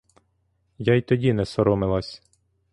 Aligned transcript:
Я 0.77 0.95
й 0.95 1.01
тоді 1.01 1.33
не 1.33 1.45
соромилась. 1.45 2.23